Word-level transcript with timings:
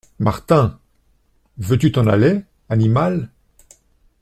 Martin.- 0.17 0.79
Veux-tu 1.59 1.91
t’en 1.91 2.07
aller, 2.07 2.41
animal!… 2.69 3.29